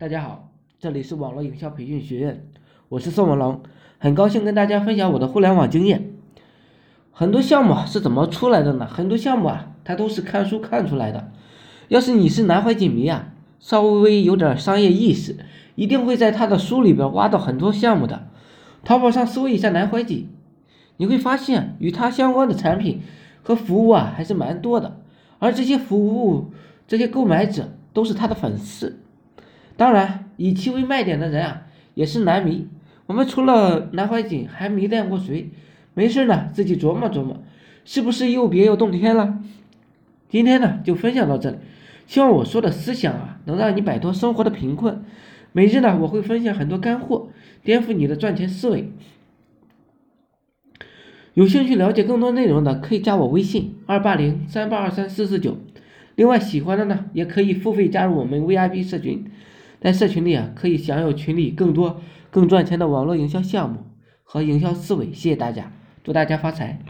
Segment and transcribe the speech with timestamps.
[0.00, 2.46] 大家好，这里是网络营销培训学院，
[2.88, 3.62] 我是宋文龙，
[3.98, 6.12] 很高兴跟大家分享我的互联网经验。
[7.10, 8.86] 很多项目是怎么出来的呢？
[8.86, 11.32] 很多项目啊，它都是看书看出来的。
[11.88, 15.34] 要是你是南怀瑾迷啊，稍微有点商业意识，
[15.74, 18.28] 一定会在他的书里边挖到很多项目的。
[18.84, 20.28] 淘宝上搜一下南怀瑾，
[20.98, 23.02] 你会发现与他相关的产品
[23.42, 25.00] 和服务啊，还是蛮多的。
[25.40, 26.52] 而这些服务，
[26.86, 29.00] 这些购买者都是他的粉丝。
[29.78, 31.62] 当然，以其为卖点的人啊，
[31.94, 32.66] 也是难迷。
[33.06, 35.50] 我们除了南怀瑾，还迷恋过谁？
[35.94, 37.40] 没事呢，自己琢磨琢磨，
[37.84, 39.38] 是不是又别有洞天了？
[40.28, 41.58] 今天呢，就分享到这里。
[42.08, 45.04] 希望我说的思想啊，能让你摆脱生活的贫困。
[45.52, 47.28] 每日呢，我会分享很多干货，
[47.62, 48.90] 颠覆你的赚钱思维。
[51.34, 55.56] 有兴趣了解更多内容的，可以加我微信二八零三八二三四四九。
[56.16, 59.24] 另外，喜欢的呢，也可以付费加入我们 VIP 社群。
[59.80, 62.00] 在社群里啊，可以享有群里更多
[62.30, 63.84] 更赚钱的网络营销项目
[64.24, 65.06] 和营销思维。
[65.06, 66.80] 谢谢大家，祝大家发财！